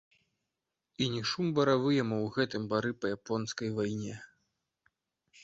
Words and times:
І 1.05 1.09
не 1.15 1.21
шум 1.31 1.47
баравы 1.59 1.91
яму 2.03 2.17
ў 2.21 2.27
гэтым 2.39 2.67
бары 2.73 2.91
па 3.03 3.07
японскай 3.19 3.69
вайне. 3.79 4.19